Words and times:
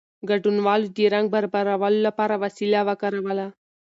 ګډونوالو 0.29 0.87
د 0.95 0.99
رنګ 1.13 1.25
برابرولو 1.33 1.99
لپاره 2.07 2.35
وسیله 2.43 2.79
وکاروله. 2.87 3.47